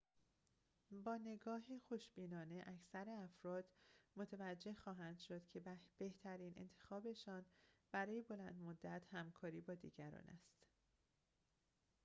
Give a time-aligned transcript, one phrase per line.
[1.05, 3.63] با نگاه خوشبینانه اکثر افرا
[4.15, 5.61] متوجه خواهند شد که
[5.97, 7.45] بهترین انتخابشان
[7.91, 10.61] برای بلندمدت همکاری با دیگران است